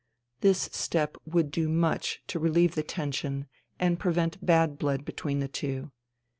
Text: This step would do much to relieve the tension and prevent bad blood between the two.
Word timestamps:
This 0.39 0.61
step 0.73 1.15
would 1.27 1.51
do 1.51 1.69
much 1.69 2.23
to 2.25 2.39
relieve 2.39 2.73
the 2.73 2.81
tension 2.81 3.45
and 3.79 3.99
prevent 3.99 4.43
bad 4.43 4.79
blood 4.79 5.05
between 5.05 5.41
the 5.41 5.47
two. 5.47 5.91